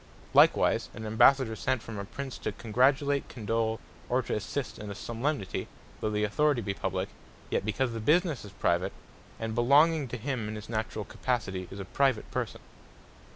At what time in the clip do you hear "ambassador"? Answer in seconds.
1.05-1.55